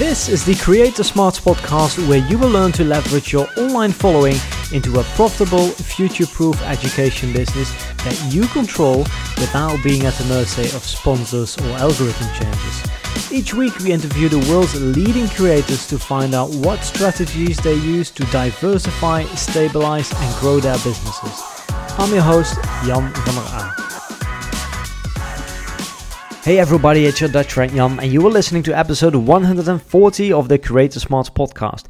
[0.00, 4.36] This is the Creator Smarts podcast where you will learn to leverage your online following
[4.72, 9.00] into a profitable, future proof education business that you control
[9.36, 13.30] without being at the mercy of sponsors or algorithm changes.
[13.30, 18.10] Each week, we interview the world's leading creators to find out what strategies they use
[18.12, 21.42] to diversify, stabilize, and grow their businesses.
[21.98, 22.54] I'm your host,
[22.86, 23.79] Jan van der.
[26.42, 30.48] Hey everybody, it's your Dutch friend Jan, and you are listening to episode 140 of
[30.48, 31.84] the Creator Smarts podcast.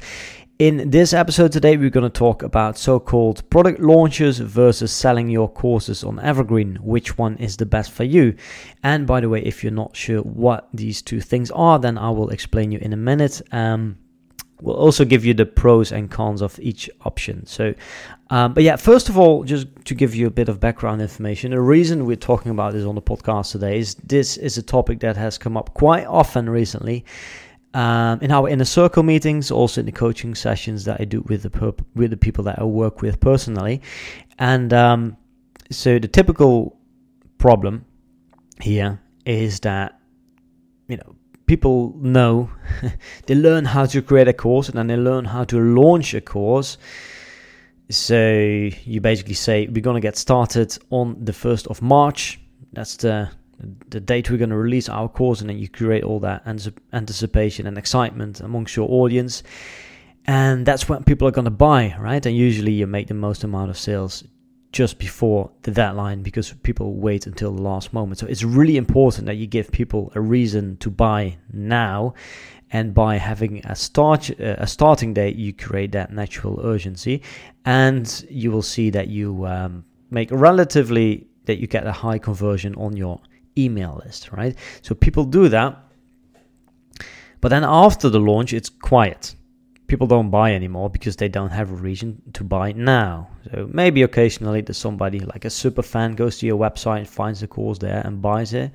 [0.59, 5.29] In this episode today, we're going to talk about so called product launches versus selling
[5.29, 6.75] your courses on Evergreen.
[6.81, 8.35] Which one is the best for you?
[8.83, 12.09] And by the way, if you're not sure what these two things are, then I
[12.09, 13.41] will explain you in a minute.
[13.53, 13.99] Um,
[14.61, 17.45] we'll also give you the pros and cons of each option.
[17.45, 17.73] So,
[18.29, 21.51] um, but yeah, first of all, just to give you a bit of background information,
[21.51, 24.99] the reason we're talking about this on the podcast today is this is a topic
[25.01, 27.05] that has come up quite often recently.
[27.73, 31.43] Um, in our inner circle meetings, also in the coaching sessions that I do with
[31.43, 33.81] the perp- with the people that I work with personally,
[34.39, 35.15] and um,
[35.69, 36.77] so the typical
[37.37, 37.85] problem
[38.59, 39.97] here is that
[40.89, 41.15] you know
[41.51, 42.49] people know
[43.25, 46.21] they learn how to create a course and then they learn how to launch a
[46.21, 46.77] course.
[47.89, 48.21] So
[48.85, 52.39] you basically say we're going to get started on the 1st of march.
[52.71, 53.29] That's the
[53.89, 56.41] the date we're going to release our course and then you create all that
[56.93, 59.43] anticipation and excitement amongst your audience.
[60.25, 62.25] And that's when people are going to buy right?
[62.25, 64.23] And usually you make the most amount of sales
[64.71, 68.19] just before the deadline because people wait until the last moment.
[68.19, 72.13] So it's really important that you give people a reason to buy now.
[72.73, 77.21] And by having a start uh, a starting date, you create that natural urgency,
[77.65, 82.73] and you will see that you um, make relatively that you get a high conversion
[82.75, 83.19] on your
[83.57, 84.55] email list, right?
[84.83, 85.83] So people do that,
[87.41, 89.35] but then after the launch, it's quiet
[89.91, 93.27] people don't buy anymore because they don't have a reason to buy now.
[93.51, 97.47] So maybe occasionally there's somebody like a super fan goes to your website, finds the
[97.47, 98.71] course there, and buys it,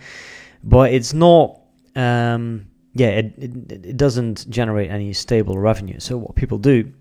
[0.62, 1.59] but it's not.
[1.97, 5.99] Um, yeah, it, it, it doesn't generate any stable revenue.
[6.00, 6.93] So what people do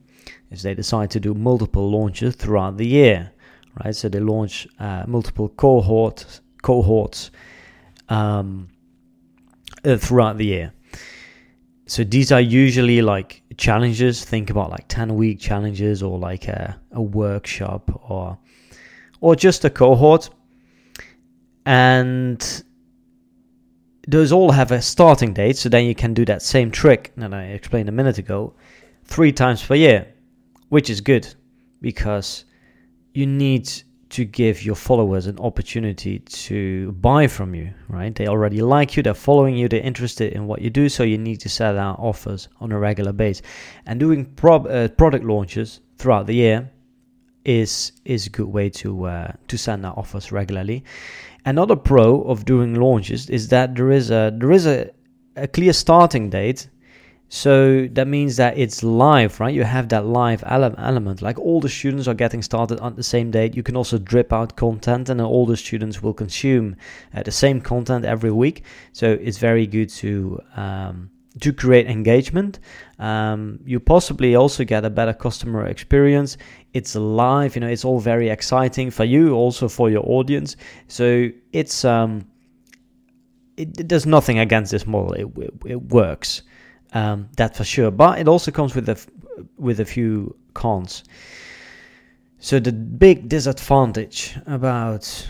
[0.50, 3.32] is they decide to do multiple launches throughout the year,
[3.84, 3.94] right?
[3.94, 7.32] So they launch uh, multiple cohorts cohorts
[8.08, 8.70] um,
[9.84, 10.74] uh, throughout the year.
[11.88, 14.26] So these are usually like challenges.
[14.26, 18.38] Think about like 10 week challenges or like a, a workshop or
[19.22, 20.30] or just a cohort.
[21.66, 22.64] And
[24.08, 27.34] those all have a starting date so then you can do that same trick that
[27.34, 28.54] i explained a minute ago
[29.04, 30.08] three times per year
[30.70, 31.28] which is good
[31.82, 32.46] because
[33.14, 33.68] you need
[34.16, 38.16] to give your followers an opportunity to buy from you, right?
[38.16, 41.18] They already like you, they're following you, they're interested in what you do, so you
[41.18, 43.46] need to set out offers on a regular basis.
[43.86, 46.72] And doing uh, product launches throughout the year
[47.44, 50.86] is is a good way to uh, to send out offers regularly.
[51.46, 54.92] Another pro of doing launches is that there is a there is a,
[55.36, 56.70] a clear starting date
[57.36, 59.54] so that means that it's live, right?
[59.54, 61.22] You have that live ele- element.
[61.22, 63.58] Like all the students are getting started on the same date.
[63.58, 66.78] You can also drip out content, and all the students will consume
[67.14, 68.64] uh, the same content every week.
[68.94, 71.10] So it's very good to um,
[71.42, 72.60] to create engagement.
[73.00, 76.38] Um, you possibly also get a better customer experience.
[76.72, 77.68] It's live, you know.
[77.68, 80.56] It's all very exciting for you, also for your audience.
[80.88, 82.30] So it's um,
[83.58, 85.12] it, there's nothing against this model.
[85.12, 86.42] It, it, it works
[86.96, 87.92] um, that for sure.
[87.92, 88.98] But it also comes with a
[89.58, 91.04] with a few cons.
[92.40, 95.28] So the big disadvantage about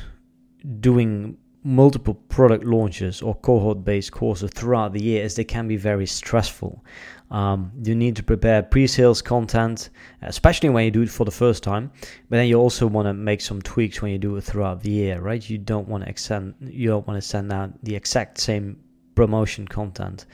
[0.80, 6.06] doing multiple product launches or cohort-based courses throughout the year is they can be very
[6.06, 6.84] stressful.
[7.32, 9.90] Um, you need to prepare pre-sales content,
[10.22, 11.92] especially when you do it for the first time.
[12.30, 14.92] But then you also want to make some tweaks when you do it throughout the
[14.92, 15.50] year, right?
[15.50, 18.78] You don't want to extend, you don't want to send out the exact same
[19.16, 20.26] promotion content,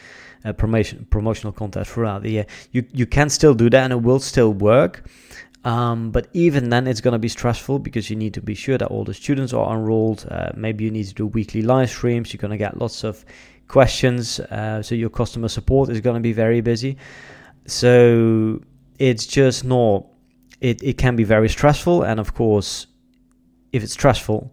[0.44, 2.46] uh, promotion promotional content throughout the year.
[2.72, 5.04] You you can still do that and it will still work.
[5.64, 8.78] Um, but even then, it's going to be stressful because you need to be sure
[8.78, 10.26] that all the students are enrolled.
[10.30, 12.34] Uh, maybe you need to do weekly live streams.
[12.34, 13.24] You're going to get lots of
[13.68, 14.40] questions.
[14.40, 16.98] Uh, so your customer support is going to be very busy.
[17.68, 18.60] So
[18.98, 20.08] it's just not,
[20.62, 22.04] it, it can be very stressful.
[22.04, 22.88] And of course,
[23.72, 24.52] if it's stressful,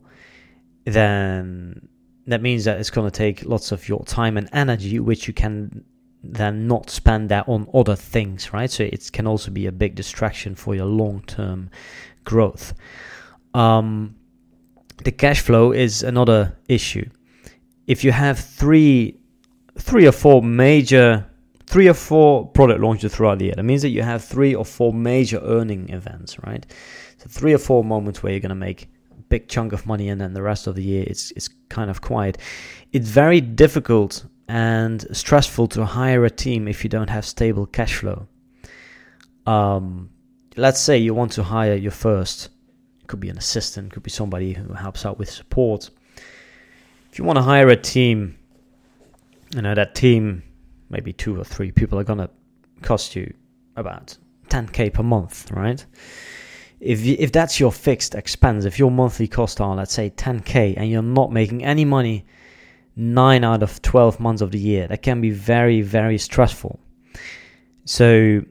[0.84, 1.87] then
[2.32, 5.34] that means that it's going to take lots of your time and energy, which you
[5.34, 5.84] can
[6.22, 8.70] then not spend that on other things, right?
[8.70, 11.70] So it can also be a big distraction for your long term
[12.24, 12.74] growth.
[13.54, 14.16] Um,
[15.04, 17.08] the cash flow is another issue.
[17.86, 19.18] If you have three,
[19.78, 21.28] three or four major
[21.68, 23.54] three or four product launches throughout the year.
[23.54, 26.64] That means that you have three or four major earning events, right?
[27.18, 28.88] So three or four moments where you're going to make
[29.28, 32.00] big chunk of money, and then the rest of the year it's it's kind of
[32.00, 32.38] quiet.
[32.92, 37.96] It's very difficult and stressful to hire a team if you don't have stable cash
[37.96, 38.26] flow.
[39.46, 40.10] Um,
[40.56, 42.48] let's say you want to hire your first,
[43.00, 45.90] it could be an assistant, could be somebody who helps out with support.
[47.12, 48.38] If you want to hire a team,
[49.54, 50.42] you know that team,
[50.90, 52.30] maybe two or three people, are gonna
[52.82, 53.32] cost you
[53.76, 54.16] about
[54.48, 55.84] 10k per month, right?
[56.80, 60.88] If if that's your fixed expense, if your monthly costs are let's say 10k, and
[60.88, 62.24] you're not making any money
[62.96, 66.78] nine out of 12 months of the year, that can be very very stressful.
[67.84, 68.42] So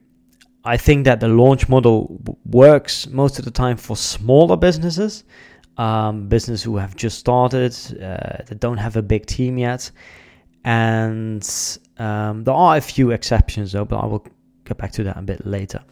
[0.66, 5.24] I think that the launch model works most of the time for smaller businesses,
[5.78, 9.90] um, businesses who have just started, uh, that don't have a big team yet.
[10.66, 11.48] And
[11.98, 14.26] um, there are a few exceptions though, but I will
[14.68, 15.84] get back to that a bit later.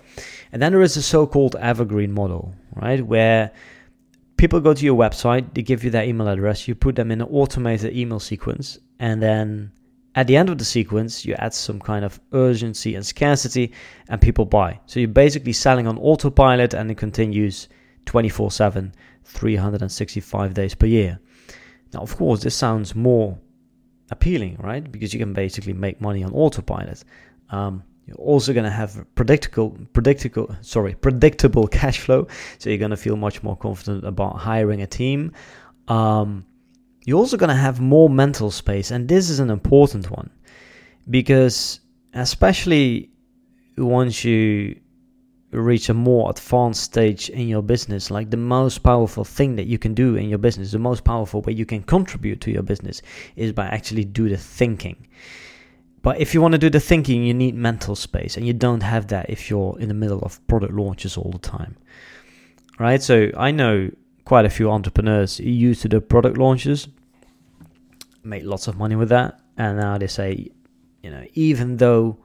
[0.51, 3.05] And then there is a so called evergreen model, right?
[3.05, 3.51] Where
[4.37, 7.21] people go to your website, they give you their email address, you put them in
[7.21, 9.71] an automated email sequence, and then
[10.15, 13.73] at the end of the sequence, you add some kind of urgency and scarcity,
[14.07, 14.79] and people buy.
[14.85, 17.67] So you're basically selling on autopilot, and it continues
[18.05, 18.93] 24 7,
[19.25, 21.19] 365 days per year.
[21.93, 23.37] Now, of course, this sounds more
[24.09, 24.89] appealing, right?
[24.89, 27.03] Because you can basically make money on autopilot.
[27.49, 32.27] Um, you're also going to have predictable, predictable, sorry, predictable cash flow.
[32.59, 35.31] So you're going to feel much more confident about hiring a team.
[35.87, 36.45] Um,
[37.03, 38.91] you're also going to have more mental space.
[38.91, 40.29] And this is an important one
[41.09, 41.79] because,
[42.13, 43.09] especially
[43.77, 44.79] once you
[45.51, 49.77] reach a more advanced stage in your business, like the most powerful thing that you
[49.77, 53.01] can do in your business, the most powerful way you can contribute to your business
[53.35, 55.07] is by actually do the thinking.
[56.05, 58.83] But if you want to do the thinking, you need mental space, and you don't
[58.83, 61.75] have that if you're in the middle of product launches all the time.
[62.77, 63.01] Right?
[63.01, 63.89] So I know
[64.23, 66.87] quite a few entrepreneurs who used to do product launches,
[68.23, 70.51] made lots of money with that, and now they say,
[71.01, 72.19] you know, even though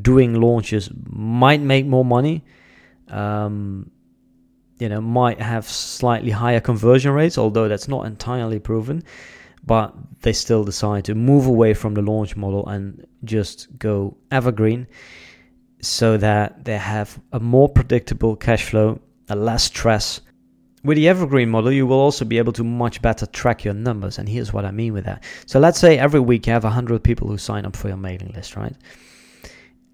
[0.00, 2.42] doing launches might make more money,
[3.08, 3.90] um,
[4.78, 9.04] you know, might have slightly higher conversion rates, although that's not entirely proven.
[9.68, 14.86] But they still decide to move away from the launch model and just go evergreen
[15.80, 20.20] so that they have a more predictable cash flow, a less stress,
[20.84, 24.18] with the evergreen model, you will also be able to much better track your numbers.
[24.18, 25.24] And here's what I mean with that.
[25.46, 28.32] So let's say every week you have 100 people who sign up for your mailing
[28.34, 28.74] list, right?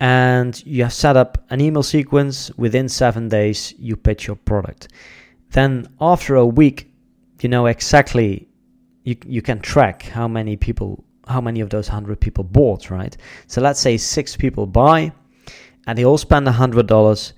[0.00, 2.50] And you have set up an email sequence.
[2.56, 4.88] Within seven days, you pitch your product.
[5.50, 6.90] Then after a week,
[7.40, 8.48] you know exactly,
[9.04, 13.16] you, you can track how many people, how many of those 100 people bought, right?
[13.46, 15.12] So let's say six people buy
[15.86, 17.32] and they all spend $100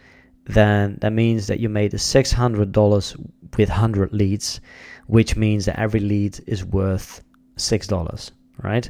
[0.47, 4.61] then that means that you made $600 with 100 leads,
[5.07, 7.23] which means that every lead is worth
[7.57, 8.31] $6,
[8.63, 8.89] right?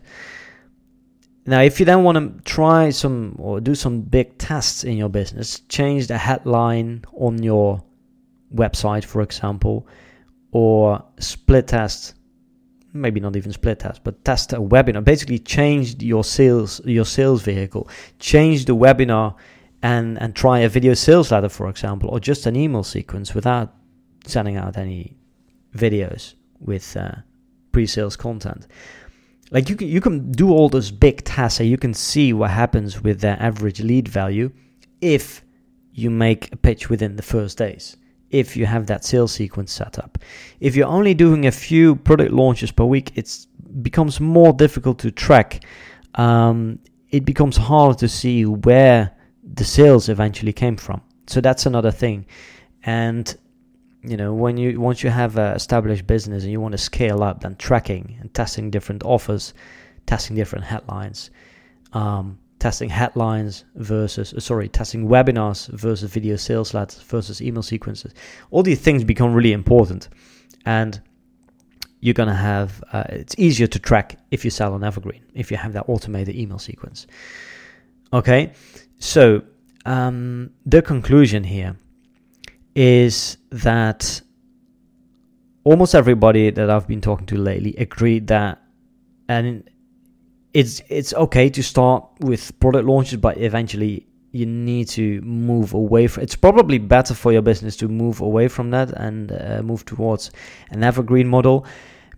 [1.47, 5.09] Now, if you then want to try some or do some big tests in your
[5.09, 7.83] business, change the headline on your
[8.55, 9.87] website, for example,
[10.51, 12.15] or split test,
[13.01, 15.05] maybe not even split test, but test a webinar.
[15.05, 17.89] Basically, change your sales your sales vehicle,
[18.19, 19.35] change the webinar
[19.83, 23.75] and and try a video sales letter, for example, or just an email sequence without
[24.27, 25.17] sending out any
[25.75, 27.13] videos with uh,
[27.73, 28.67] pre-sales content.
[29.51, 32.51] Like you can you can do all those big tasks, and you can see what
[32.51, 34.51] happens with the average lead value
[35.01, 35.43] if
[35.93, 37.97] you make a pitch within the first days.
[38.31, 40.19] If you have that sales sequence set up,
[40.61, 43.47] if you're only doing a few product launches per week, it
[43.83, 45.65] becomes more difficult to track.
[46.17, 46.79] Um,
[47.11, 49.13] it becomes harder to see where
[49.55, 51.03] the sales eventually came from.
[51.27, 52.27] So that's another thing.
[52.83, 53.35] And
[54.03, 57.23] you know, when you once you have an established business and you want to scale
[57.23, 59.53] up, then tracking and testing different offers,
[60.07, 61.31] testing different headlines,
[61.93, 68.13] um, testing headlines versus uh, sorry, testing webinars versus video sales letters versus email sequences.
[68.51, 70.09] All these things become really important,
[70.65, 71.01] and
[72.01, 75.57] you're gonna have uh, it's easier to track if you sell on Evergreen if you
[75.57, 77.07] have that automated email sequence.
[78.13, 78.53] Okay,
[78.99, 79.43] so,
[79.85, 81.77] um, the conclusion here
[82.75, 84.21] is that
[85.63, 88.61] almost everybody that I've been talking to lately agreed that,
[89.29, 89.71] and
[90.57, 96.07] it's it's okay to start with product launches, but eventually you need to move away
[96.07, 96.23] from.
[96.23, 100.31] It's probably better for your business to move away from that and uh, move towards
[100.71, 101.67] an evergreen model,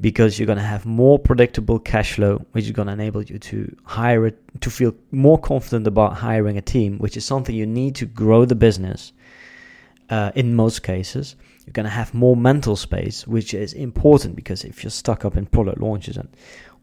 [0.00, 4.26] because you're to have more predictable cash flow, which is to enable you to hire
[4.28, 8.06] it, to feel more confident about hiring a team, which is something you need to
[8.06, 9.12] grow the business.
[10.10, 11.34] Uh, in most cases,
[11.66, 15.36] you're going to have more mental space, which is important because if you're stuck up
[15.36, 16.28] in product launches and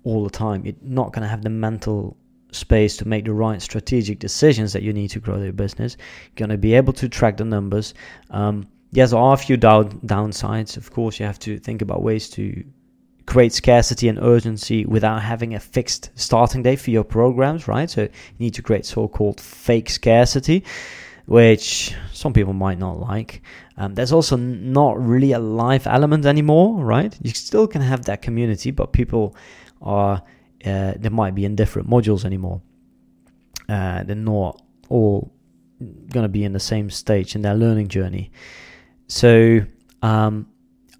[0.05, 2.15] all the time, you're not going to have the mental
[2.51, 5.97] space to make the right strategic decisions that you need to grow your business.
[6.27, 7.93] You're going to be able to track the numbers.
[8.29, 10.77] Um, yes, there are a few down, downsides.
[10.77, 12.63] Of course, you have to think about ways to
[13.25, 17.89] create scarcity and urgency without having a fixed starting date for your programs, right?
[17.89, 18.09] So you
[18.39, 20.63] need to create so-called fake scarcity,
[21.25, 23.41] which some people might not like.
[23.77, 27.17] Um, there's also not really a live element anymore, right?
[27.21, 29.35] You still can have that community, but people
[29.81, 30.23] are
[30.65, 32.61] uh, they might be in different modules anymore.
[33.69, 35.31] Uh, they're not all
[35.79, 38.31] going to be in the same stage in their learning journey.
[39.07, 39.61] So
[40.01, 40.47] um,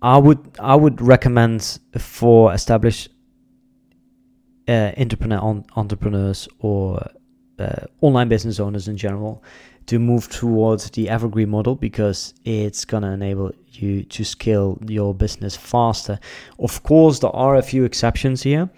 [0.02, 3.10] I would I would recommend for established
[4.68, 7.04] uh, entrepreneur on, entrepreneurs or
[7.60, 9.44] uh, online business owners in general
[9.88, 15.14] to move towards the evergreen model because it's going to enable you to scale your
[15.14, 16.20] business faster.
[16.60, 18.70] Of course, there are a few exceptions here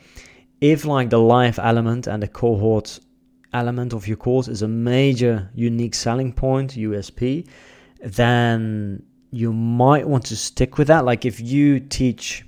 [0.61, 2.99] if like the live element and the cohort
[3.53, 7.47] element of your course is a major unique selling point USP
[8.03, 12.45] then you might want to stick with that like if you teach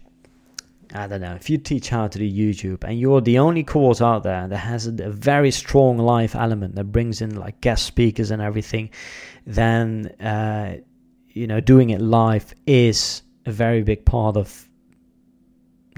[0.94, 4.02] I don't know if you teach how to do YouTube and you're the only course
[4.02, 8.32] out there that has a, very strong live element that brings in like guest speakers
[8.32, 8.90] and everything
[9.46, 10.78] then uh,
[11.30, 14.68] you know doing it live is a very big part of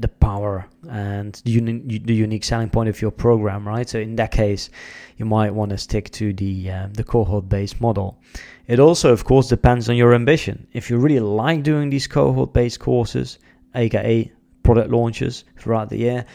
[0.02, 3.88] the power and the, uni- the unique selling point of your program, right?
[3.88, 4.70] So in that case,
[5.18, 8.20] you might want to stick to the uh, the cohort-based model.
[8.68, 10.68] It also, of course, depends on your ambition.
[10.74, 13.38] If you really like doing these cohort-based courses,
[13.76, 14.32] aka
[14.64, 16.26] product launches throughout the year,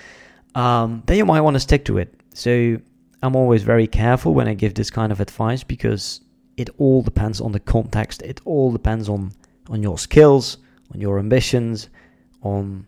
[0.54, 2.14] um, then you might want to stick to it.
[2.34, 2.78] So
[3.22, 6.20] I'm always very careful when I give this kind of advice because
[6.56, 8.22] it all depends on the context.
[8.22, 9.32] It all depends on
[9.68, 10.58] on your skills,
[10.94, 11.88] on your ambitions,
[12.42, 12.86] on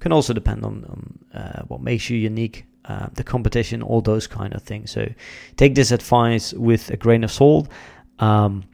[0.00, 4.26] can also depend on, on uh, what makes you unique, uh, the competition, all those
[4.26, 4.90] kind of things.
[4.90, 5.08] So
[5.56, 7.68] take this advice with a grain of salt.
[8.18, 8.64] Um,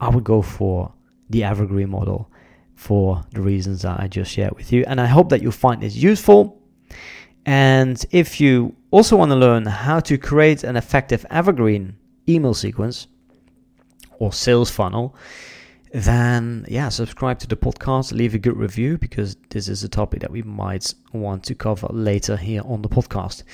[0.00, 0.92] I would go for
[1.30, 2.30] the evergreen model
[2.76, 4.84] for the reasons that I just shared with you.
[4.86, 6.62] And I hope that you'll find this useful.
[7.44, 11.96] And if you also want to learn how to create an effective evergreen
[12.28, 13.06] email sequence
[14.18, 15.16] or sales funnel,
[15.92, 20.20] then yeah, subscribe to the podcast, leave a good review because this is a topic
[20.20, 23.44] that we might want to cover later here on the podcast.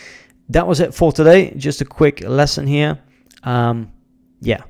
[0.49, 1.55] That was it for today.
[1.57, 2.99] Just a quick lesson here.
[3.45, 3.93] Um,
[4.41, 4.63] yeah,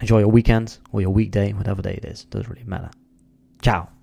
[0.00, 2.24] enjoy your weekend or your weekday, whatever day it is.
[2.24, 2.90] Doesn't really matter.
[3.60, 3.97] Chao.